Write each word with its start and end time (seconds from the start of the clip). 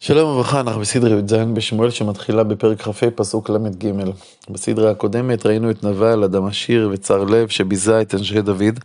שלום 0.00 0.30
וברכה, 0.30 0.60
אנחנו 0.60 0.80
בסדרה 0.80 1.18
י"ז 1.18 1.32
בשמואל 1.32 1.90
שמתחילה 1.90 2.44
בפרק 2.44 2.82
כ"ה 2.82 3.10
פסוק 3.14 3.50
ל"ג. 3.50 3.92
בסדרה 4.50 4.90
הקודמת 4.90 5.46
ראינו 5.46 5.70
את 5.70 5.84
נבל, 5.84 6.24
אדם 6.24 6.46
עשיר 6.46 6.90
וצר 6.92 7.24
לב 7.24 7.48
שביזה 7.48 8.00
את 8.00 8.14
אנשי 8.14 8.42
דוד. 8.42 8.80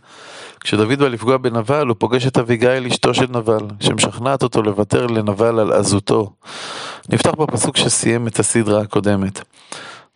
כשדוד 0.60 0.98
בא 0.98 1.08
לפגוע 1.08 1.36
בנבל 1.36 1.86
הוא 1.86 1.96
פוגש 1.98 2.26
את 2.26 2.38
אביגיל 2.38 2.86
אשתו 2.86 3.14
של 3.14 3.26
נבל, 3.30 3.66
שמשכנעת 3.80 4.42
אותו 4.42 4.62
לוותר 4.62 5.06
לנבל 5.06 5.58
על 5.58 5.72
עזותו. 5.72 6.30
נפתח 7.08 7.30
בפסוק 7.30 7.76
שסיים 7.76 8.26
את 8.26 8.38
הסדרה 8.38 8.80
הקודמת. 8.80 9.40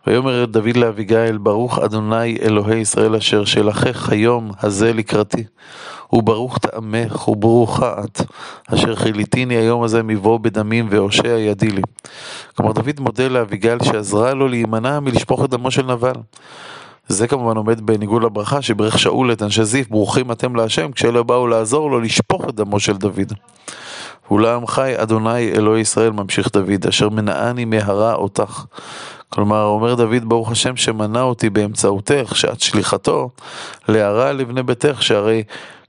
ויאמר 0.06 0.44
דוד 0.44 0.76
לאביגיל, 0.76 1.38
ברוך 1.38 1.78
אדוני 1.78 2.38
אלוהי 2.42 2.78
ישראל 2.78 3.14
אשר 3.16 3.44
שלחך 3.44 4.08
היום 4.08 4.50
הזה 4.62 4.92
לקראתי. 4.92 5.44
וברוך 6.12 6.58
טעמך 6.58 7.28
וברוכה 7.28 7.94
את, 8.04 8.20
אשר 8.74 8.96
חיליתיני 8.96 9.56
היום 9.56 9.82
הזה 9.82 10.02
מבוא 10.02 10.38
בדמים 10.38 10.86
והושע 10.90 11.28
ידי 11.28 11.70
לי. 11.70 11.82
כלומר 12.56 12.72
דוד 12.72 13.00
מודה 13.00 13.28
לאביגיל 13.28 13.78
שעזרה 13.82 14.34
לו 14.34 14.48
להימנע 14.48 15.00
מלשפוך 15.00 15.44
את 15.44 15.50
דמו 15.50 15.70
של 15.70 15.86
נבל. 15.86 16.12
זה 17.08 17.28
כמובן 17.28 17.56
עומד 17.56 17.86
בניגוד 17.86 18.22
לברכה 18.22 18.62
שברך 18.62 18.98
שאול 18.98 19.32
את 19.32 19.42
אנשי 19.42 19.64
זיף, 19.64 19.88
ברוכים 19.88 20.32
אתם 20.32 20.56
להשם, 20.56 20.92
כשאלה 20.92 21.22
באו 21.22 21.46
לעזור 21.46 21.90
לו 21.90 22.00
לשפוך 22.00 22.48
את 22.48 22.54
דמו 22.54 22.80
של 22.80 22.96
דוד. 22.96 23.32
ולעם 24.30 24.66
חי 24.66 24.92
אדוני 24.96 25.52
אלוהי 25.52 25.80
ישראל 25.80 26.10
ממשיך 26.10 26.48
דוד, 26.52 26.86
אשר 26.88 27.08
מנעני 27.08 27.64
מהרה 27.64 28.14
אותך. 28.14 28.64
כלומר, 29.28 29.64
אומר 29.64 29.94
דוד, 29.94 30.24
ברוך 30.24 30.50
השם 30.50 30.76
שמנע 30.76 31.22
אותי 31.22 31.50
באמצעותך, 31.50 32.32
שאת 32.36 32.60
שליחתו, 32.60 33.30
להרע 33.88 34.32
לבני 34.32 34.62
ביתך, 34.62 35.02
שהרי 35.02 35.42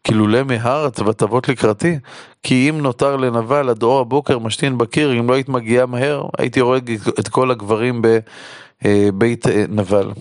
כילולי 0.09 0.43
מהרת 0.43 0.99
ותבות 0.99 1.49
לקראתי, 1.49 1.99
כי 2.43 2.69
אם 2.69 2.81
נותר 2.81 3.15
לנבל 3.15 3.69
עד 3.69 3.83
אור 3.83 3.99
הבוקר 3.99 4.39
משתין 4.39 4.77
בקיר, 4.77 5.19
אם 5.19 5.29
לא 5.29 5.33
היית 5.33 5.49
מגיעה 5.49 5.85
מהר, 5.85 6.23
הייתי 6.37 6.59
הורג 6.59 6.91
את 7.19 7.27
כל 7.27 7.51
הגברים 7.51 8.01
בבית 8.01 9.47
אה, 9.47 9.65
נבל. 9.69 10.11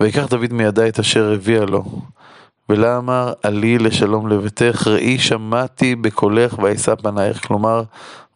ויקח 0.00 0.26
דוד 0.26 0.52
מידה 0.52 0.88
את 0.88 0.98
אשר 0.98 1.32
הביאה 1.32 1.64
לו. 1.64 1.84
ולה 2.68 2.98
אמר 2.98 3.32
עלי 3.42 3.78
לשלום 3.78 4.28
לביתך, 4.28 4.86
ראי 4.86 5.18
שמעתי 5.18 5.94
בקולך 5.94 6.58
ואשא 6.58 6.94
פנייך, 6.94 7.46
כלומר, 7.46 7.82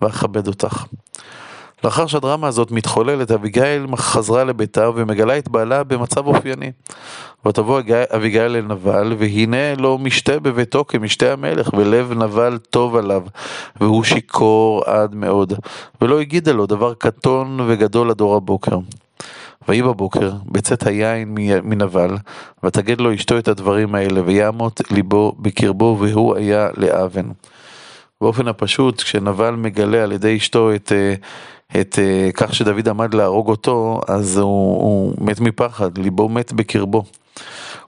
ואכבד 0.00 0.46
אותך. 0.46 0.84
לאחר 1.84 2.06
שהדרמה 2.06 2.46
הזאת 2.46 2.70
מתחוללת, 2.70 3.30
אביגיל 3.30 3.86
חזרה 3.96 4.44
לביתה 4.44 4.90
ומגלה 4.94 5.38
את 5.38 5.48
בעלה 5.48 5.84
במצב 5.84 6.26
אופייני. 6.26 6.72
ותבוא 7.46 7.80
אביגיל 8.14 8.42
אל 8.42 8.60
נבל, 8.68 9.14
והנה 9.18 9.74
לא 9.74 9.98
משתה 9.98 10.40
בביתו 10.40 10.84
כמשתה 10.88 11.32
המלך, 11.32 11.70
ולב 11.72 12.12
נבל 12.12 12.58
טוב 12.70 12.96
עליו, 12.96 13.22
והוא 13.80 14.04
שיכור 14.04 14.82
עד 14.86 15.14
מאוד, 15.14 15.52
ולא 16.00 16.20
הגידה 16.20 16.52
לו 16.52 16.66
דבר 16.66 16.94
קטון 16.94 17.60
וגדול 17.66 18.10
עד 18.10 18.20
אור 18.20 18.36
הבוקר. 18.36 18.78
ויהי 19.68 19.82
בבוקר, 19.82 20.32
בצאת 20.46 20.86
היין 20.86 21.34
מנבל, 21.62 22.16
ותגד 22.64 23.00
לו 23.00 23.14
אשתו 23.14 23.38
את 23.38 23.48
הדברים 23.48 23.94
האלה, 23.94 24.20
ויעמות 24.24 24.80
ליבו 24.90 25.32
בקרבו, 25.38 25.96
והוא 26.00 26.36
היה 26.36 26.68
לאבן. 26.76 27.26
באופן 28.20 28.48
הפשוט, 28.48 29.02
כשנבל 29.02 29.50
מגלה 29.50 30.02
על 30.02 30.12
ידי 30.12 30.36
אשתו 30.36 30.74
את, 30.74 30.92
אה, 30.92 31.14
את 31.76 31.98
אה, 31.98 32.30
כך 32.34 32.54
שדוד 32.54 32.88
עמד 32.88 33.14
להרוג 33.14 33.48
אותו, 33.48 34.00
אז 34.08 34.38
הוא, 34.38 34.82
הוא 34.82 35.14
מת 35.18 35.40
מפחד, 35.40 35.98
ליבו 35.98 36.28
מת 36.28 36.52
בקרבו. 36.52 37.04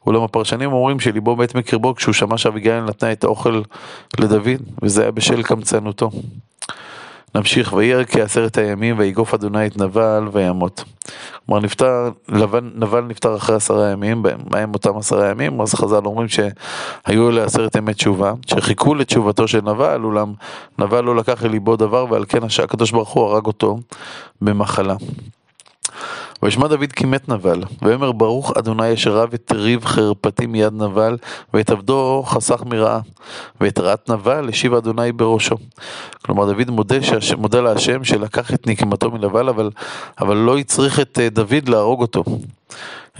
אולם 0.06 0.22
הפרשנים 0.22 0.72
אומרים 0.72 1.00
שליבו 1.00 1.36
מת 1.36 1.54
מקרבו 1.54 1.94
כשהוא 1.94 2.14
שמע 2.14 2.38
שאביגיל 2.38 2.80
נתנה 2.80 3.12
את 3.12 3.24
האוכל 3.24 3.62
לדוד, 4.18 4.60
וזה 4.82 5.02
היה 5.02 5.10
בשל 5.10 5.42
קמצנותו. 5.42 6.10
נמשיך, 7.34 7.72
וירא 7.72 8.04
כעשרת 8.04 8.58
הימים, 8.58 8.98
ויגוף 8.98 9.34
אדוני 9.34 9.66
את 9.66 9.78
נבל, 9.78 10.28
וימות. 10.32 10.84
כלומר, 11.46 11.60
נפטר, 11.60 12.10
לבן, 12.28 12.70
נבל 12.74 13.00
נפטר 13.00 13.36
אחרי 13.36 13.56
עשרה 13.56 13.90
ימים, 13.90 14.22
מה 14.50 14.58
הם 14.58 14.74
אותם 14.74 14.96
עשרה 14.96 15.30
ימים? 15.30 15.60
אז 15.60 15.74
חז"ל 15.74 16.04
אומרים 16.04 16.28
שהיו 16.28 17.30
אלה 17.30 17.44
עשרת 17.44 17.76
ימי 17.76 17.94
תשובה, 17.94 18.32
שחיכו 18.46 18.94
לתשובתו 18.94 19.48
של 19.48 19.60
נבל, 19.60 20.00
אולם 20.04 20.32
נבל 20.78 21.00
לא 21.00 21.16
לקח 21.16 21.44
אל 21.44 21.50
ליבו 21.50 21.76
דבר, 21.76 22.06
ועל 22.10 22.24
כן 22.28 22.38
הקדוש 22.62 22.90
ברוך 22.90 23.08
הוא 23.08 23.24
הרג 23.24 23.46
אותו 23.46 23.78
במחלה. 24.40 24.94
וישמע 26.42 26.66
דוד 26.66 26.92
כי 26.92 27.06
מת 27.06 27.28
נבל, 27.28 27.62
ויאמר 27.82 28.12
ברוך 28.12 28.52
אדוני 28.58 28.94
אשר 28.94 29.16
רב 29.16 29.34
את 29.34 29.52
ריב 29.52 29.84
חרפתי 29.84 30.46
מיד 30.46 30.72
נבל, 30.72 31.16
ואת 31.54 31.70
עבדו 31.70 32.22
חסך 32.26 32.62
מרעה, 32.66 33.00
ואת 33.60 33.78
רעת 33.78 34.10
נבל 34.10 34.48
השיב 34.48 34.74
אדוני 34.74 35.12
בראשו. 35.12 35.56
כלומר 36.24 36.52
דוד 36.52 36.70
מודה, 36.70 37.02
שהש... 37.02 37.32
מודה 37.32 37.60
להשם 37.60 38.04
שלקח 38.04 38.54
את 38.54 38.66
נקמתו 38.66 39.10
מנבל, 39.10 39.48
אבל, 39.48 39.70
אבל 40.20 40.36
לא 40.36 40.58
הצריך 40.58 41.00
את 41.00 41.18
אה, 41.22 41.28
דוד 41.28 41.68
להרוג 41.68 42.00
אותו. 42.00 42.24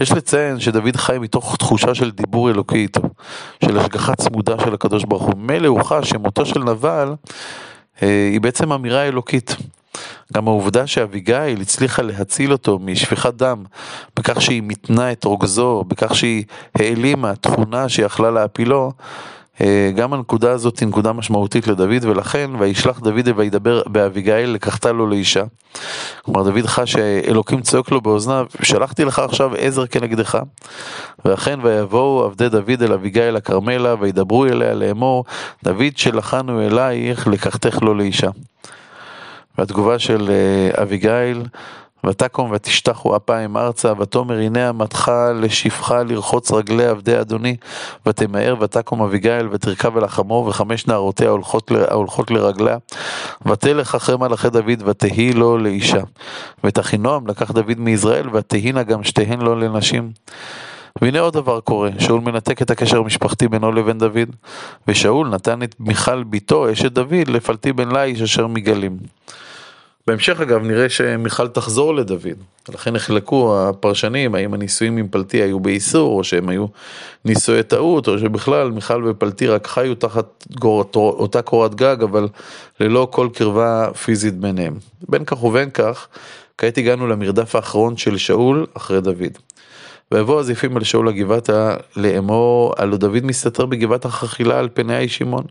יש 0.01 0.11
לציין 0.11 0.59
שדוד 0.59 0.95
חי 0.95 1.17
מתוך 1.19 1.55
תחושה 1.55 1.95
של 1.95 2.11
דיבור 2.11 2.49
אלוקי 2.49 2.77
איתו, 2.77 3.01
של 3.65 3.77
השגחה 3.77 4.15
צמודה 4.15 4.59
של 4.59 4.73
הקדוש 4.73 5.03
ברוך 5.03 5.23
הוא. 5.23 5.33
מילא 5.37 5.67
הוא 5.67 5.83
חש 5.83 6.09
שמותו 6.09 6.45
של 6.45 6.63
נבל 6.63 7.13
אה, 8.01 8.29
היא 8.31 8.41
בעצם 8.41 8.71
אמירה 8.71 9.03
אלוקית. 9.03 9.55
גם 10.33 10.47
העובדה 10.47 10.87
שאביגיל 10.87 11.61
הצליחה 11.61 12.01
להציל 12.01 12.51
אותו 12.51 12.79
משפיכת 12.79 13.33
דם, 13.33 13.63
בכך 14.17 14.41
שהיא 14.41 14.61
מתנה 14.65 15.11
את 15.11 15.23
רוגזו, 15.23 15.83
בכך 15.87 16.15
שהיא 16.15 16.43
העלימה 16.75 17.35
תכונה 17.35 17.89
שיכלה 17.89 18.31
להפילו, 18.31 18.91
אה, 19.61 19.91
גם 19.95 20.13
הנקודה 20.13 20.51
הזאת 20.51 20.79
היא 20.79 20.87
נקודה 20.87 21.13
משמעותית 21.13 21.67
לדוד, 21.67 22.05
ולכן, 22.05 22.51
וישלח 22.59 22.99
דוד 22.99 23.29
וידבר 23.35 23.81
באביגיל, 23.85 24.49
לקחתה 24.49 24.91
לו 24.91 25.07
לאישה. 25.07 25.43
כלומר, 26.21 26.43
דוד 26.43 26.65
חש 26.65 26.91
שאלוקים 26.91 27.61
צועק 27.61 27.91
לו 27.91 28.01
באוזניו, 28.01 28.45
שלחתי 28.61 29.05
לך 29.05 29.19
עכשיו 29.19 29.55
עזר 29.57 29.87
כנגדך. 29.87 30.37
ואכן, 31.25 31.59
ויבואו 31.63 32.23
עבדי 32.23 32.49
דוד 32.49 32.83
אל 32.83 32.93
אביגיל 32.93 33.35
הכרמלה, 33.35 33.95
וידברו 33.99 34.45
אליה 34.45 34.73
לאמור, 34.73 35.25
דוד 35.63 35.97
שלחנו 35.97 36.61
אלייך, 36.61 37.27
לקחתך 37.27 37.81
לו 37.81 37.93
לאישה. 37.93 38.29
והתגובה 39.61 39.99
של 39.99 40.29
אה, 40.29 40.83
אביגיל, 40.83 41.43
ותקום 42.05 42.51
ותשתחו 42.51 43.15
אפיים 43.15 43.57
ארצה, 43.57 43.93
ותאמר 43.99 44.37
הנה 44.37 44.69
עמדך 44.69 45.11
לשפחה 45.35 46.03
לרחוץ 46.03 46.51
רגלי 46.51 46.85
עבדי 46.85 47.19
אדוני, 47.19 47.55
ותמהר 48.05 48.55
ותקום 48.61 49.01
אביגיל 49.01 49.47
ותרכב 49.51 49.97
אל 49.97 50.03
החמור, 50.03 50.47
וחמש 50.47 50.87
נערותיה 50.87 51.29
הולכות, 51.29 51.71
הולכות 51.91 52.31
לרגליה, 52.31 52.77
ותלך 53.45 53.95
אחרי 53.95 54.17
מלאכי 54.17 54.49
דוד, 54.49 54.83
ותהי 54.85 55.33
לו 55.33 55.57
לאישה. 55.57 56.01
ואת 56.63 56.79
לקח 57.27 57.51
דוד 57.51 57.79
מישראל, 57.79 58.29
ותהינה 58.33 58.83
גם 58.83 59.03
שתיהן 59.03 59.41
לו 59.41 59.55
לנשים. 59.55 60.11
והנה 61.01 61.19
עוד 61.19 61.33
דבר 61.33 61.59
קורה, 61.59 61.89
שאול 61.99 62.21
מנתק 62.21 62.61
את 62.61 62.71
הקשר 62.71 62.97
המשפחתי 62.97 63.47
בינו 63.47 63.71
לבין 63.71 63.97
דוד, 63.97 64.35
ושאול 64.87 65.27
נתן 65.27 65.63
את 65.63 65.75
מיכל 65.79 66.23
בתו, 66.23 66.71
אשת 66.71 66.91
דוד, 66.91 67.27
לפלטי 67.27 67.73
בן 67.73 67.91
ליש 67.95 68.21
אשר 68.21 68.47
מגלים. 68.47 68.97
בהמשך 70.11 70.41
אגב 70.41 70.63
נראה 70.63 70.89
שמיכל 70.89 71.47
תחזור 71.47 71.95
לדוד, 71.95 72.37
לכן 72.69 72.93
נחלקו 72.93 73.59
הפרשנים 73.59 74.35
האם 74.35 74.53
הנישואים 74.53 74.97
עם 74.97 75.07
פלטי 75.07 75.41
היו 75.41 75.59
באיסור 75.59 76.17
או 76.17 76.23
שהם 76.23 76.49
היו 76.49 76.65
נישואי 77.25 77.63
טעות 77.63 78.07
או 78.07 78.19
שבכלל 78.19 78.71
מיכל 78.71 79.03
ופלטי 79.07 79.47
רק 79.47 79.67
חיו 79.67 79.95
תחת 79.95 80.45
גור, 80.59 80.85
אותה 80.95 81.41
קורת 81.41 81.75
גג 81.75 82.03
אבל 82.03 82.27
ללא 82.79 83.07
כל 83.11 83.29
קרבה 83.33 83.89
פיזית 84.03 84.37
ביניהם. 84.37 84.73
בין 85.09 85.25
כך 85.25 85.43
ובין 85.43 85.69
כך, 85.69 86.07
כעת 86.57 86.77
הגענו 86.77 87.07
למרדף 87.07 87.55
האחרון 87.55 87.97
של 87.97 88.17
שאול 88.17 88.65
אחרי 88.73 89.01
דוד. 89.01 89.37
ויבוא 90.11 90.39
הזיפים 90.39 90.77
אל 90.77 90.83
שאול 90.83 91.07
הגבעתה 91.07 91.75
לאמור, 91.95 92.73
הלא 92.77 92.97
דוד 92.97 93.25
מסתתר 93.25 93.65
בגבעת 93.65 94.05
החכילה 94.05 94.59
על 94.59 94.69
פני 94.73 94.95
האיש 94.95 95.17
שמעון. 95.17 95.45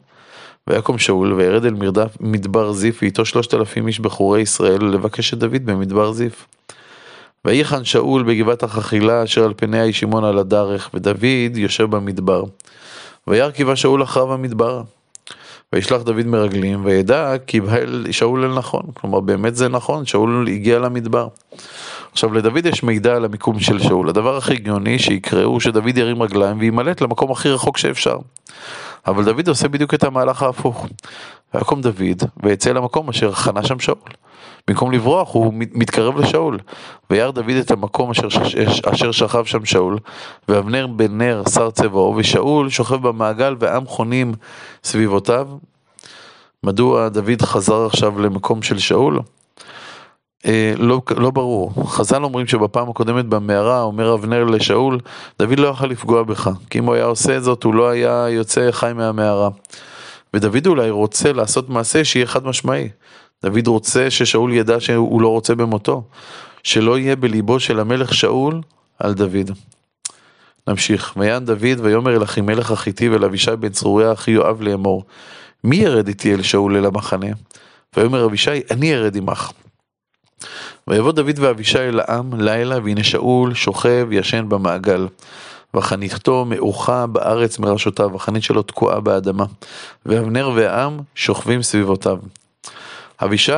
ויקום 0.67 0.99
שאול 0.99 1.33
וירד 1.33 1.65
אל 1.65 1.75
מרדף 1.75 2.17
מדבר 2.21 2.73
זיף 2.73 2.99
ואיתו 3.03 3.25
שלושת 3.25 3.55
אלפים 3.55 3.87
איש 3.87 4.01
בחורי 4.01 4.41
ישראל 4.41 4.85
לבקש 4.85 5.35
את 5.35 5.39
דוד 5.39 5.65
במדבר 5.65 6.13
זיף. 6.13 6.47
ויחן 7.45 7.85
שאול 7.85 8.23
בגבעת 8.23 8.63
החכילה 8.63 9.25
אשר 9.25 9.45
על 9.45 9.55
פני 9.57 9.81
האיש 9.81 10.01
שמעון 10.01 10.25
על 10.25 10.39
הדרך 10.39 10.91
ודוד 10.95 11.57
יושב 11.57 11.91
במדבר. 11.91 12.45
וירא 13.27 13.75
שאול 13.75 14.03
אחריו 14.03 14.27
במדבר. 14.27 14.83
וישלח 15.73 16.03
דוד 16.03 16.27
מרגלים 16.27 16.85
וידע 16.85 17.35
כי 17.47 17.61
בא 17.61 17.77
שאול 18.11 18.45
אל 18.45 18.55
נכון. 18.55 18.83
כלומר 18.95 19.21
באמת 19.21 19.57
זה 19.57 19.69
נכון, 19.69 20.07
שאול 20.07 20.49
הגיע 20.49 20.79
למדבר. 20.79 21.29
עכשיו 22.13 22.35
לדוד 22.35 22.67
יש 22.67 22.83
מידע 22.83 23.17
על 23.17 23.25
המיקום 23.25 23.61
של 23.61 23.79
שאול, 23.79 24.09
הדבר 24.09 24.37
הכי 24.37 24.53
הגיוני 24.53 24.99
שיקרה 24.99 25.45
הוא 25.45 25.61
שדוד 25.61 25.99
ירים 25.99 26.23
רגליים 26.23 26.59
וימלט 26.59 27.01
למקום 27.01 27.31
הכי 27.31 27.49
רחוק 27.49 27.79
שאפשר. 27.79 28.17
אבל 29.07 29.25
דוד 29.25 29.49
עושה 29.49 29.69
בדיוק 29.69 29.95
את 29.95 30.05
המהלך 30.05 30.43
ההפוך. 30.43 30.87
ויקום 31.55 31.81
דוד 31.81 32.23
ויצא 32.43 32.73
למקום 32.73 33.09
אשר 33.09 33.33
חנה 33.33 33.63
שם 33.63 33.79
שאול. 33.79 33.99
במקום 34.69 34.93
לברוח 34.93 35.35
הוא 35.35 35.53
מתקרב 35.57 36.17
לשאול. 36.17 36.59
וירא 37.11 37.31
דוד 37.31 37.51
את 37.51 37.71
המקום 37.71 38.11
אשר, 38.11 38.29
אשר 38.93 39.13
שכב 39.13 39.45
שם 39.45 39.65
שאול, 39.65 39.99
ואבנר 40.49 40.87
בן 40.87 41.19
נר 41.19 41.43
שר 41.55 41.71
צבעו, 41.71 42.15
ושאול 42.17 42.69
שוכב 42.69 43.09
במעגל 43.09 43.57
ועם 43.59 43.87
חונים 43.87 44.35
סביבותיו. 44.85 45.49
מדוע 46.65 47.09
דוד 47.09 47.43
חזר 47.43 47.87
עכשיו 47.87 48.21
למקום 48.21 48.63
של 48.63 48.79
שאול? 48.79 49.21
אה, 50.47 50.73
לא, 50.79 51.03
לא 51.17 51.31
ברור. 51.31 51.73
חז"ל 51.87 52.25
אומרים 52.25 52.47
שבפעם 52.47 52.91
הקודמת 52.91 53.25
במערה 53.25 53.83
אומר 53.83 54.15
אבנר 54.15 54.45
לשאול, 54.45 55.01
דוד 55.39 55.59
לא 55.59 55.69
יכול 55.69 55.91
לפגוע 55.91 56.23
בך, 56.23 56.51
כי 56.71 56.79
אם 56.79 56.85
הוא 56.85 56.95
היה 56.95 57.05
עושה 57.05 57.41
זאת 57.41 57.65
הוא 57.65 57.75
לא 57.75 57.89
היה 57.89 58.27
יוצא 58.29 58.71
חי 58.71 58.93
מהמערה. 58.95 59.49
ודוד 60.35 60.67
אולי 60.67 60.91
רוצה 60.91 61.33
לעשות 61.33 61.69
מעשה 61.69 62.05
שיהיה 62.05 62.27
חד 62.27 62.47
משמעי. 62.47 62.89
דוד 63.43 63.67
רוצה 63.67 64.11
ששאול 64.11 64.53
ידע 64.53 64.81
שהוא 64.81 65.23
לא 65.23 65.29
רוצה 65.29 65.55
במותו, 65.55 66.03
שלא 66.63 66.99
יהיה 66.99 67.17
בליבו 67.17 67.61
של 67.61 67.81
המלך 67.81 68.15
שאול 68.15 68.61
על 68.99 69.15
דוד. 69.15 69.51
נמשיך, 70.69 71.15
ויען 71.17 71.45
דוד 71.45 71.81
ויאמר 71.81 72.17
אל 72.17 72.23
אחימלך 72.23 72.71
החיתי 72.71 73.09
ואל 73.09 73.25
אבישי 73.25 73.57
בן 73.61 73.69
צרוריה 73.69 74.13
אחי 74.13 74.31
יואב 74.31 74.63
לאמור, 74.63 75.05
מי 75.65 75.77
ירד 75.77 76.09
איתי 76.09 76.35
אל 76.35 76.43
שאול 76.43 76.77
אל 76.77 76.87
המחנה? 76.87 77.27
ויאמר 77.97 78.25
אבישי, 78.25 78.61
אני 78.71 78.95
ארד 78.95 79.17
עמך. 79.17 79.51
ויבוא 80.91 81.13
דוד 81.13 81.39
ואבישי 81.39 81.79
אל 81.79 82.01
העם 82.01 82.41
לילה, 82.41 82.79
והנה 82.85 83.05
שאול 83.05 83.55
שוכב 83.55 84.09
ישן 84.11 84.49
במעגל. 84.49 85.07
וחניתו 85.77 86.45
מעוכה 86.45 87.07
בארץ 87.07 87.59
מראשותיו, 87.59 88.17
החנית 88.17 88.43
שלו 88.43 88.63
תקועה 88.63 89.01
באדמה. 89.01 89.45
ואבנר 90.07 90.51
והעם 90.55 91.01
שוכבים 91.15 91.63
סביבותיו. 91.63 92.19
אבישי 93.23 93.53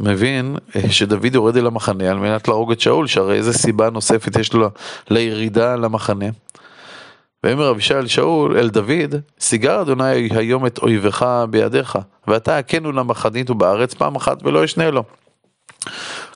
מבין 0.00 0.56
אה, 0.76 0.90
שדוד 0.90 1.34
יורד 1.34 1.56
אל 1.56 1.66
המחנה 1.66 2.10
על 2.10 2.18
מנת 2.18 2.48
להרוג 2.48 2.72
את 2.72 2.80
שאול, 2.80 3.06
שהרי 3.06 3.36
איזה 3.36 3.52
סיבה 3.52 3.90
נוספת 3.90 4.36
יש 4.36 4.52
לו 4.52 4.70
לירידה 5.10 5.76
למחנה. 5.76 6.26
ויאמר 7.44 7.70
אבישי 7.70 7.94
אל 7.94 8.06
שאול, 8.06 8.58
אל 8.58 8.68
דוד, 8.68 9.14
סיגר 9.40 9.80
אדוני 9.82 10.28
היום 10.30 10.66
את 10.66 10.78
אויבך 10.78 11.26
בידיך, 11.50 11.98
ואתה 12.28 12.58
הכנו 12.58 12.92
למחנית 12.92 13.50
ובארץ 13.50 13.94
פעם 13.94 14.16
אחת 14.16 14.46
ולא 14.46 14.64
אשנה 14.64 14.90
לו. 14.90 15.04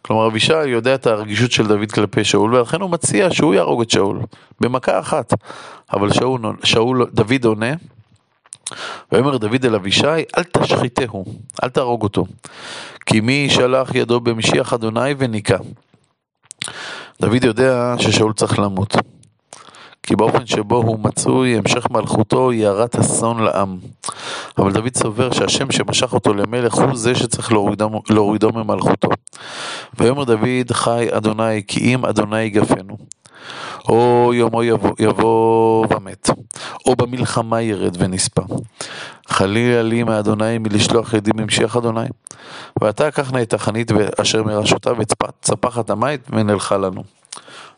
כלומר 0.08 0.26
אבישי 0.26 0.66
יודע 0.66 0.94
את 0.94 1.06
הרגישות 1.06 1.52
של 1.52 1.66
דוד 1.66 1.92
כלפי 1.92 2.24
שאול 2.24 2.54
ולכן 2.54 2.80
הוא 2.80 2.90
מציע 2.90 3.30
שהוא 3.30 3.54
יהרוג 3.54 3.80
את 3.80 3.90
שאול 3.90 4.20
במכה 4.60 5.00
אחת. 5.00 5.34
אבל 5.92 6.12
שאול, 6.12 6.40
שאול 6.64 7.06
דוד 7.12 7.44
עונה 7.44 7.72
ויאמר 9.12 9.36
דוד 9.36 9.64
אל 9.64 9.74
אבישי 9.74 10.06
אל 10.38 10.42
תשחיתהו, 10.42 11.24
אל 11.62 11.68
תהרוג 11.68 12.02
אותו 12.02 12.24
כי 13.06 13.20
מי 13.20 13.46
שלח 13.50 13.94
ידו 13.94 14.20
במשיח 14.20 14.72
אדוני 14.72 15.14
וניקה. 15.18 15.58
דוד 17.22 17.44
יודע 17.44 17.94
ששאול 17.98 18.32
צריך 18.32 18.58
למות. 18.58 18.96
כי 20.08 20.16
באופן 20.16 20.46
שבו 20.46 20.76
הוא 20.76 20.98
מצוי, 20.98 21.58
המשך 21.58 21.90
מלכותו 21.90 22.50
היא 22.50 22.66
הרת 22.66 22.96
אסון 22.96 23.42
לעם. 23.42 23.78
אבל 24.58 24.72
דוד 24.72 24.96
סובר 24.96 25.32
שהשם 25.32 25.70
שמשך 25.70 26.12
אותו 26.12 26.34
למלך 26.34 26.74
הוא 26.74 26.96
זה 26.96 27.14
שצריך 27.14 27.52
להורידו, 27.52 28.02
להורידו 28.10 28.52
ממלכותו. 28.52 29.08
ויאמר 29.98 30.24
דוד 30.24 30.72
חי 30.72 31.06
אדוני 31.10 31.62
כי 31.66 31.94
אם 31.94 32.04
אדוני 32.04 32.40
יגפנו. 32.40 32.96
או 33.88 34.30
יומו 34.34 34.62
יבוא, 34.62 34.92
יבוא 34.98 35.86
ומת, 35.90 36.30
או 36.86 36.96
במלחמה 36.96 37.62
ירד 37.62 37.96
ונספה. 37.98 38.42
חלילה 39.28 39.82
לי 39.82 40.02
מאדוני 40.02 40.58
מלשלוח 40.58 41.14
ידי 41.14 41.30
ממשיח 41.34 41.76
אדוני. 41.76 42.08
ואתה 42.80 43.10
קח 43.10 43.32
נא 43.32 43.42
את 43.42 43.54
החנית 43.54 43.90
אשר 44.20 44.42
מראשותיו 44.42 44.96
וצפחת 44.98 45.90
המית 45.90 46.20
ונלכה 46.30 46.76
לנו. 46.76 47.02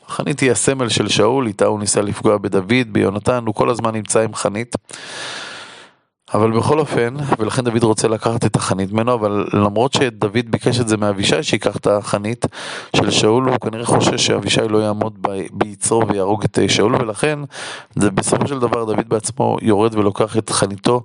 חנית 0.08 0.40
היא 0.40 0.50
הסמל 0.50 0.88
של 0.88 1.08
שאול, 1.08 1.46
איתה 1.46 1.66
הוא 1.66 1.80
ניסה 1.80 2.00
לפגוע 2.00 2.38
בדוד, 2.38 2.92
ביונתן, 2.92 3.44
הוא 3.46 3.54
כל 3.54 3.70
הזמן 3.70 3.94
נמצא 3.94 4.20
עם 4.20 4.34
חנית. 4.34 4.76
אבל 6.34 6.50
בכל 6.50 6.78
אופן, 6.78 7.14
ולכן 7.38 7.64
דוד 7.64 7.82
רוצה 7.82 8.08
לקחת 8.08 8.44
את 8.44 8.56
החנית 8.56 8.92
ממנו, 8.92 9.14
אבל 9.14 9.46
למרות 9.52 9.92
שדוד 9.92 10.50
ביקש 10.50 10.80
את 10.80 10.88
זה 10.88 10.96
מאבישי 10.96 11.42
שיקח 11.42 11.76
את 11.76 11.86
החנית 11.86 12.46
של 12.96 13.10
שאול, 13.10 13.48
הוא 13.48 13.56
כנראה 13.56 13.86
חושש 13.86 14.26
שאבישי 14.26 14.68
לא 14.68 14.78
יעמוד 14.78 15.26
ביצרו 15.52 16.08
ויהרוג 16.08 16.44
את 16.44 16.58
שאול, 16.68 16.94
ולכן 16.94 17.38
זה 17.94 18.10
בסופו 18.10 18.48
של 18.48 18.58
דבר 18.58 18.84
דוד 18.84 19.08
בעצמו 19.08 19.56
יורד 19.62 19.94
ולוקח 19.94 20.38
את 20.38 20.50
חניתו 20.50 21.02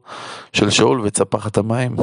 של 0.53 0.69
שאול 0.69 1.01
וצפח 1.03 1.47
את 1.47 1.57
המים. 1.57 1.95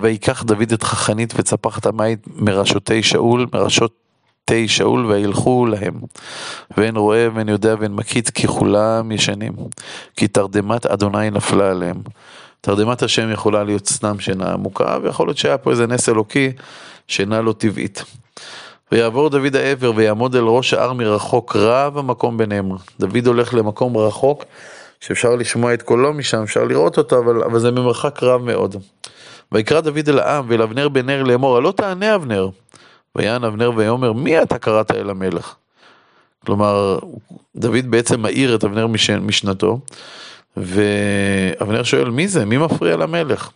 ויקח 0.00 0.42
דוד 0.42 0.72
את 0.72 0.82
חנית 0.82 1.34
וצפח 1.36 1.78
את 1.78 1.86
המים 1.86 2.16
מראשותי 2.36 3.02
שאול, 3.02 3.46
מראשות 3.54 4.07
תה 4.48 4.54
שאול 4.66 5.06
וילכו 5.06 5.66
להם. 5.66 5.94
ואין 6.76 6.96
רואה 6.96 7.28
ואין 7.34 7.48
יודע 7.48 7.74
ואין 7.78 7.92
מקיץ 7.92 8.30
כי 8.30 8.46
כולם 8.46 9.12
ישנים. 9.12 9.52
כי 10.16 10.28
תרדמת 10.28 10.86
אדוני 10.86 11.30
נפלה 11.30 11.70
עליהם. 11.70 11.96
תרדמת 12.60 13.02
השם 13.02 13.32
יכולה 13.32 13.64
להיות 13.64 13.86
סתם 13.86 14.20
שינה 14.20 14.52
עמוקה, 14.52 14.98
ויכול 15.02 15.26
להיות 15.26 15.38
שהיה 15.38 15.58
פה 15.58 15.70
איזה 15.70 15.86
נס 15.86 16.08
אלוקי, 16.08 16.52
שינה 17.08 17.40
לא 17.40 17.52
טבעית. 17.52 18.04
ויעבור 18.92 19.30
דוד 19.30 19.56
העבר 19.56 19.92
ויעמוד 19.96 20.36
אל 20.36 20.44
ראש 20.44 20.74
ההר 20.74 20.92
מרחוק, 20.92 21.56
רב 21.56 21.98
המקום 21.98 22.38
ביניהם. 22.38 22.70
דוד 23.00 23.26
הולך 23.26 23.54
למקום 23.54 23.96
רחוק, 23.96 24.44
שאפשר 25.00 25.34
לשמוע 25.34 25.74
את 25.74 25.82
קולו 25.82 26.12
משם, 26.12 26.42
אפשר 26.42 26.64
לראות 26.64 26.98
אותו, 26.98 27.18
אבל, 27.18 27.42
אבל 27.42 27.58
זה 27.58 27.70
ממרחק 27.70 28.22
רב 28.22 28.42
מאוד. 28.42 28.76
ויקרא 29.52 29.80
דוד 29.80 30.08
אל 30.08 30.18
העם 30.18 30.44
ואל 30.48 30.62
אבנר 30.62 30.88
בן 30.88 31.06
נר 31.06 31.22
לאמור, 31.22 31.56
הלא 31.56 31.72
תענה 31.76 32.14
אבנר. 32.14 32.48
ויען 33.18 33.44
אבנר 33.44 33.72
ויאמר 33.76 34.12
מי 34.12 34.42
אתה 34.42 34.58
קראת 34.58 34.90
אל 34.90 35.10
המלך? 35.10 35.54
כלומר 36.46 36.98
דוד 37.56 37.86
בעצם 37.90 38.20
מעיר 38.20 38.54
את 38.54 38.64
אבנר 38.64 38.86
משנתו 39.20 39.80
ואבנר 40.56 41.82
שואל 41.82 42.10
מי 42.10 42.28
זה? 42.28 42.44
מי 42.44 42.58
מפריע 42.58 42.96
למלך? 42.96 43.50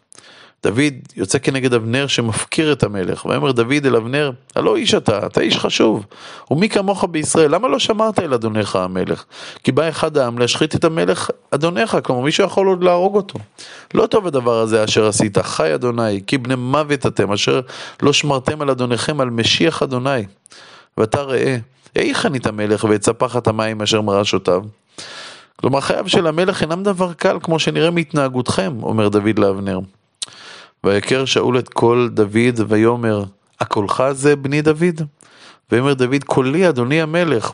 דוד 0.62 0.94
יוצא 1.16 1.38
כנגד 1.38 1.74
אבנר 1.74 2.06
שמפקיר 2.06 2.72
את 2.72 2.82
המלך, 2.82 3.24
ויאמר 3.24 3.52
דוד 3.52 3.86
אל 3.86 3.96
אבנר, 3.96 4.30
הלא 4.56 4.76
איש 4.76 4.94
אתה, 4.94 5.26
אתה 5.26 5.40
איש 5.40 5.58
חשוב, 5.58 6.06
ומי 6.50 6.68
כמוך 6.68 7.04
בישראל, 7.10 7.54
למה 7.54 7.68
לא 7.68 7.78
שמרת 7.78 8.18
אל 8.18 8.34
אדונך 8.34 8.76
המלך? 8.76 9.24
כי 9.64 9.72
בא 9.72 9.88
אחד 9.88 10.16
העם 10.16 10.38
להשחית 10.38 10.74
את 10.74 10.84
המלך 10.84 11.30
אדונך, 11.50 11.98
כלומר 12.02 12.20
מישהו 12.20 12.44
יכול 12.44 12.66
עוד 12.66 12.84
להרוג 12.84 13.16
אותו. 13.16 13.38
לא 13.94 14.06
טוב 14.06 14.26
הדבר 14.26 14.60
הזה 14.60 14.84
אשר 14.84 15.06
עשית, 15.06 15.38
חי 15.38 15.74
אדוני, 15.74 16.20
כי 16.26 16.38
בני 16.38 16.54
מוות 16.54 17.06
אתם, 17.06 17.32
אשר 17.32 17.60
לא 18.02 18.12
שמרתם 18.12 18.62
על 18.62 18.70
אדוניכם, 18.70 19.20
על 19.20 19.30
משיח 19.30 19.82
אדוני. 19.82 20.24
ואתה 20.98 21.22
ראה, 21.22 21.56
היכן 21.94 22.34
את 22.34 22.46
המלך 22.46 22.84
ואת 22.84 23.04
ספחת 23.04 23.46
המים 23.46 23.82
אשר 23.82 24.00
מרשותיו. 24.00 24.62
כלומר 25.56 25.80
חייו 25.80 26.08
של 26.08 26.26
המלך 26.26 26.62
אינם 26.62 26.82
דבר 26.82 27.12
קל 27.12 27.38
כמו 27.42 27.58
שנראה 27.58 27.90
מהתנהגותכם, 27.90 28.82
אומר 28.82 29.08
דוד 29.08 29.38
לאבנר. 29.38 29.78
ויכר 30.86 31.24
שאול 31.24 31.58
את 31.58 31.68
קול 31.68 32.08
דוד 32.08 32.60
ויאמר, 32.68 33.24
הקולך 33.60 34.02
זה 34.12 34.36
בני 34.36 34.62
דוד? 34.62 35.02
ויאמר 35.72 35.94
דוד, 35.94 36.24
קולי 36.24 36.68
אדוני 36.68 37.02
המלך. 37.02 37.50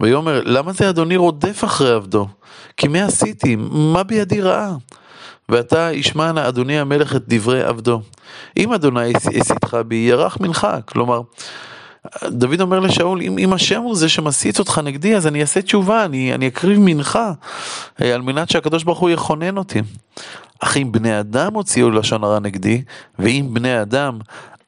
ויאמר, 0.00 0.40
למה 0.44 0.72
זה 0.72 0.88
אדוני 0.88 1.16
רודף 1.16 1.64
אחרי 1.64 1.92
עבדו? 1.92 2.28
כי 2.76 2.88
מה 2.88 3.04
עשיתי? 3.04 3.56
מה 3.70 4.02
בידי 4.02 4.40
רעה? 4.40 4.76
ואתה 5.48 5.92
ישמע 5.92 6.32
נא 6.32 6.48
אדוני 6.48 6.78
המלך 6.78 7.16
את 7.16 7.22
דברי 7.28 7.62
עבדו. 7.62 8.00
אם 8.56 8.72
אדוני 8.72 9.12
הסיתך 9.40 9.76
בי, 9.86 9.96
ירח 9.96 10.40
מנחה. 10.40 10.80
כלומר, 10.80 11.20
דוד 12.28 12.60
אומר 12.60 12.80
לשאול, 12.80 13.22
אם, 13.22 13.38
אם 13.38 13.52
השם 13.52 13.82
הוא 13.82 13.96
זה 13.96 14.08
שמסית 14.08 14.58
אותך 14.58 14.80
נגדי, 14.84 15.16
אז 15.16 15.26
אני 15.26 15.40
אעשה 15.40 15.62
תשובה, 15.62 16.04
אני, 16.04 16.34
אני 16.34 16.48
אקריב 16.48 16.78
מנחה, 16.80 17.32
אה, 18.02 18.14
על 18.14 18.22
מנת 18.22 18.50
שהקדוש 18.50 18.84
ברוך 18.84 18.98
הוא 18.98 19.10
יכונן 19.10 19.58
אותי. 19.58 19.82
אך 20.60 20.76
אם 20.76 20.92
בני 20.92 21.20
אדם 21.20 21.54
הוציאו 21.54 21.90
לשון 21.90 22.24
הרע 22.24 22.38
נגדי, 22.38 22.82
ואם 23.18 23.48
בני 23.52 23.82
אדם 23.82 24.18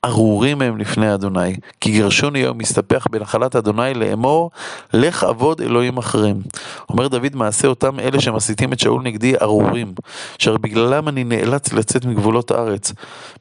ארורים 0.04 0.62
הם 0.62 0.78
לפני 0.78 1.14
אדוני, 1.14 1.56
כי 1.80 1.90
גירשוני 1.90 2.38
היום 2.38 2.58
מסתפח 2.58 3.06
בנחלת 3.10 3.56
אדוני 3.56 3.94
לאמור, 3.94 4.50
לך 4.94 5.24
עבוד 5.24 5.60
אלוהים 5.60 5.98
אחרים. 5.98 6.42
אומר 6.90 7.08
דוד, 7.08 7.36
מעשה 7.36 7.68
אותם 7.68 8.00
אלה 8.00 8.20
שמסיתים 8.20 8.72
את 8.72 8.78
שאול 8.78 9.02
נגדי 9.02 9.34
ארורים, 9.42 9.94
אשר 10.40 10.56
בגללם 10.56 11.08
אני 11.08 11.24
נאלץ 11.24 11.72
לצאת 11.72 12.04
מגבולות 12.04 12.50
הארץ. 12.50 12.92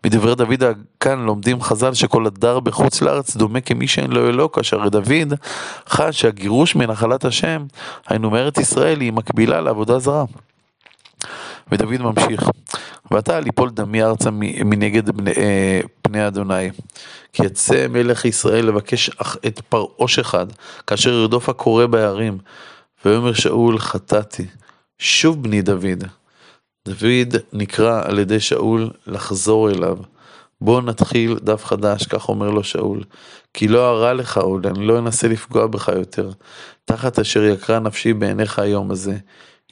מדברי 0.06 0.36
דוד 0.36 0.64
כאן 1.00 1.20
לומדים 1.20 1.62
חז"ל 1.62 1.94
שכל 1.94 2.26
הדר 2.26 2.60
בחוץ 2.60 3.02
לארץ 3.02 3.36
דומה 3.36 3.62
כמי 3.62 3.88
שאין 3.88 4.12
לו 4.12 4.30
אלוק, 4.30 4.56
כאשר 4.56 4.90
דוד 4.90 5.34
חש 5.90 6.22
שהגירוש 6.22 6.76
מנחלת 6.76 7.26
השם, 7.26 7.66
היינו 8.08 8.30
מארץ 8.30 8.58
ישראל, 8.58 9.02
היא 9.02 9.14
מקבילה 9.14 9.62
לעבודה 9.62 10.00
זרה. 10.00 10.26
ודוד 11.72 12.02
ממשיך, 12.02 12.50
ואתה 13.12 13.40
ליפול 13.40 13.70
דמי 13.70 14.04
ארצה 14.04 14.30
מנגד 14.66 15.28
אה, 15.28 15.80
פני 16.02 16.28
אדוני. 16.28 16.70
כי 17.34 17.46
יצא 17.46 17.88
מלך 17.88 18.26
ישראל 18.26 18.66
לבקש 18.66 19.10
את 19.48 19.62
פרעוש 19.70 20.20
אחד, 20.20 20.46
כאשר 20.88 21.10
ירדוף 21.10 21.50
הקורא 21.50 21.86
בהרים. 21.86 22.38
ויאמר 23.06 23.34
שאול 23.34 23.80
חטאתי, 23.80 24.46
שוב 25.00 25.44
בני 25.44 25.62
דוד. 25.62 26.04
דוד 26.88 27.36
נקרא 27.54 28.02
על 28.06 28.20
ידי 28.20 28.40
שאול 28.40 28.90
לחזור 29.08 29.70
אליו. 29.70 29.98
בוא 30.62 30.82
נתחיל 30.82 31.38
דף 31.44 31.66
חדש, 31.66 32.08
כך 32.08 32.30
אומר 32.30 32.50
לו 32.50 32.64
שאול. 32.64 33.04
כי 33.54 33.68
לא 33.68 33.90
ארע 33.90 34.14
לך 34.14 34.38
עוד, 34.38 34.68
אני 34.68 34.88
לא 34.88 35.00
אנסה 35.00 35.28
לפגוע 35.28 35.68
בך 35.68 35.88
יותר. 35.88 36.32
תחת 36.86 37.20
אשר 37.20 37.44
יקרה 37.44 37.80
נפשי 37.80 38.14
בעיניך 38.14 38.60
היום 38.60 38.92
הזה. 38.92 39.18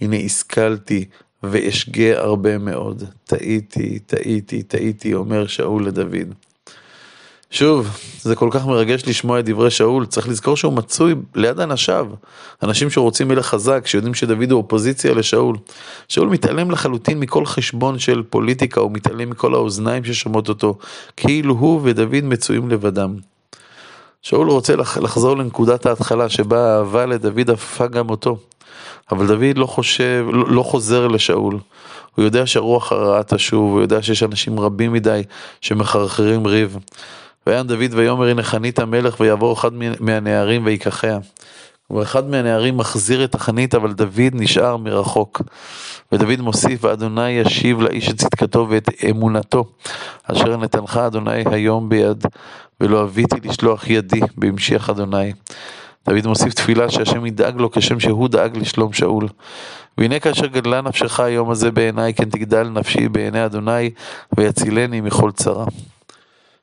הנה 0.01 0.15
השכלתי 0.15 1.05
ואשגה 1.49 2.19
הרבה 2.19 2.57
מאוד. 2.57 3.03
טעיתי, 3.25 3.99
טעיתי, 3.99 4.63
טעיתי, 4.63 5.13
אומר 5.13 5.47
שאול 5.47 5.87
לדוד. 5.87 6.33
שוב, 7.51 7.97
זה 8.21 8.35
כל 8.35 8.49
כך 8.51 8.65
מרגש 8.65 9.03
לשמוע 9.07 9.39
את 9.39 9.45
דברי 9.45 9.71
שאול, 9.71 10.05
צריך 10.05 10.27
לזכור 10.27 10.57
שהוא 10.57 10.73
מצוי 10.73 11.15
ליד 11.35 11.59
אנשיו, 11.59 12.07
אנשים 12.63 12.89
שרוצים 12.89 13.27
מלך 13.27 13.45
חזק, 13.45 13.87
שיודעים 13.87 14.13
שדוד 14.13 14.51
הוא 14.51 14.57
אופוזיציה 14.57 15.13
לשאול. 15.13 15.57
שאול 16.07 16.27
מתעלם 16.27 16.71
לחלוטין 16.71 17.19
מכל 17.19 17.45
חשבון 17.45 17.99
של 17.99 18.23
פוליטיקה, 18.29 18.81
הוא 18.81 18.91
מתעלם 18.91 19.29
מכל 19.29 19.53
האוזניים 19.53 20.03
ששומעות 20.03 20.49
אותו, 20.49 20.77
כאילו 21.17 21.53
הוא 21.53 21.81
ודוד 21.83 22.23
מצויים 22.23 22.69
לבדם. 22.69 23.15
שאול 24.21 24.49
רוצה 24.49 24.75
לחזור 24.75 25.37
לנקודת 25.37 25.85
ההתחלה 25.85 26.29
שבה 26.29 26.73
האהבה 26.73 27.05
לדוד 27.05 27.49
הפכה 27.49 27.87
גם 27.87 28.09
אותו. 28.09 28.37
אבל 29.11 29.27
דוד 29.27 29.57
לא 29.57 29.65
חושב, 29.65 30.25
לא, 30.31 30.49
לא 30.49 30.63
חוזר 30.63 31.07
לשאול. 31.07 31.59
הוא 32.15 32.25
יודע 32.25 32.45
שהרוח 32.45 32.91
הרעה 32.91 33.23
תשוב, 33.23 33.71
הוא 33.71 33.81
יודע 33.81 34.01
שיש 34.01 34.23
אנשים 34.23 34.59
רבים 34.59 34.93
מדי 34.93 35.21
שמחרחרים 35.61 36.47
ריב. 36.47 36.77
ויען 37.47 37.67
דוד 37.67 37.93
ויאמר 37.93 38.27
הנה 38.27 38.43
חנית 38.43 38.79
המלך 38.79 39.19
ויעבור 39.19 39.53
אחד 39.53 39.71
מהנערים 39.99 40.65
ויקחיה. 40.65 41.19
ואחד 41.89 42.29
מהנערים 42.29 42.77
מחזיר 42.77 43.23
את 43.23 43.35
החנית 43.35 43.75
אבל 43.75 43.93
דוד 43.93 44.33
נשאר 44.33 44.77
מרחוק. 44.77 45.41
ודוד 46.11 46.41
מוסיף 46.41 46.83
ואדוני 46.83 47.29
ישיב 47.29 47.81
לאיש 47.81 48.09
את 48.09 48.17
צדקתו 48.17 48.67
ואת 48.69 48.89
אמונתו 49.09 49.65
אשר 50.23 50.57
נתנך 50.57 50.97
אדוני 50.97 51.43
היום 51.45 51.89
ביד 51.89 52.25
ולא 52.81 53.03
אביתי 53.03 53.35
לשלוח 53.43 53.89
ידי 53.89 54.19
בהמשיך 54.37 54.89
אדוני. 54.89 55.33
דוד 56.09 56.27
מוסיף 56.27 56.53
תפילה 56.53 56.91
שהשם 56.91 57.25
ידאג 57.25 57.55
לו 57.55 57.71
כשם 57.71 57.99
שהוא 57.99 58.27
דאג 58.27 58.57
לשלום 58.57 58.93
שאול. 58.93 59.27
והנה 59.97 60.19
כאשר 60.19 60.45
גדלה 60.45 60.81
נפשך 60.81 61.19
היום 61.19 61.49
הזה 61.49 61.71
בעיניי 61.71 62.13
כן 62.13 62.29
תגדל 62.29 62.63
נפשי 62.63 63.09
בעיני 63.09 63.45
אדוני 63.45 63.91
ויצילני 64.37 65.01
מכל 65.01 65.31
צרה. 65.31 65.65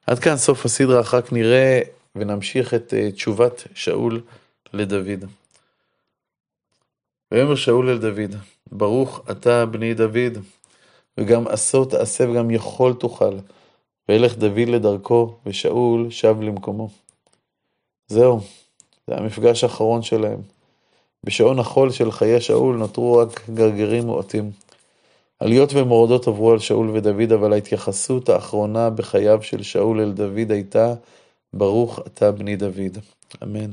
עד 0.07 0.19
כאן 0.19 0.37
סוף 0.37 0.65
הסדרה, 0.65 1.01
אחר 1.01 1.21
כך 1.21 1.33
נראה 1.33 1.81
ונמשיך 2.17 2.75
את 2.75 2.95
uh, 2.97 3.15
תשובת 3.15 3.65
שאול 3.75 4.21
לדוד. 4.73 5.25
ויאמר 7.33 7.55
שאול 7.55 7.91
אל 7.91 7.99
דוד, 7.99 8.37
ברוך 8.73 9.21
אתה 9.31 9.67
בני 9.67 9.95
דוד, 9.95 10.39
וגם 11.19 11.49
עשו 11.49 11.85
תעשה 11.85 12.31
וגם 12.31 12.51
יכול 12.51 12.95
תוכל. 12.95 13.39
וילך 14.09 14.37
דוד 14.37 14.69
לדרכו, 14.69 15.37
ושאול 15.47 16.11
שב 16.11 16.37
למקומו. 16.41 16.89
זהו, 18.09 18.41
זה 19.13 19.19
המפגש 19.19 19.65
האחרון 19.65 20.03
שלהם. 20.03 20.41
בשעון 21.25 21.59
החול 21.59 21.91
של 21.91 22.11
חיי 22.11 22.41
שאול 22.41 22.77
נותרו 22.77 23.17
רק 23.17 23.51
גרגרים 23.55 24.07
מועטים. 24.07 24.51
עליות 25.41 25.71
ומורדות 25.75 26.29
עברו 26.29 26.53
על 26.53 26.59
שאול 26.59 26.91
ודוד, 26.91 27.33
אבל 27.33 27.53
ההתייחסות 27.53 28.29
האחרונה 28.29 28.91
בחייו 28.91 29.43
של 29.43 29.63
שאול 29.63 30.01
אל 30.01 30.13
דוד 30.13 30.51
הייתה, 30.51 30.95
ברוך 31.53 32.01
אתה 32.07 32.33
בני 32.33 32.57
דוד. 32.57 32.99
אמן. 33.43 33.71